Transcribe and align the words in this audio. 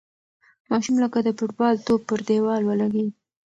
ماشوم 0.69 0.95
لکه 1.03 1.19
د 1.23 1.29
فوټبال 1.37 1.73
توپ 1.85 2.01
پر 2.09 2.19
دېوال 2.27 2.61
ولگېد. 2.65 3.11